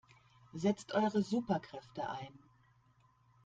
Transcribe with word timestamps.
Setzt 0.53 0.93
eure 0.95 1.21
Superkräfte 1.21 2.09
ein! 2.09 2.39